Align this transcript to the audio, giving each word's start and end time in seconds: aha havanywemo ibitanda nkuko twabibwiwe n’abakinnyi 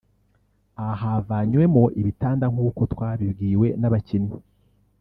aha 0.87 0.93
havanywemo 1.01 1.83
ibitanda 1.99 2.45
nkuko 2.53 2.81
twabibwiwe 2.93 3.67
n’abakinnyi 3.79 4.35